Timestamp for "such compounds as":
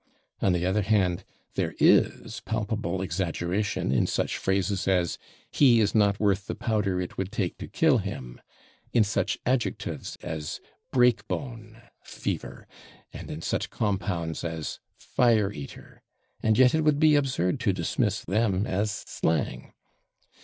13.43-14.79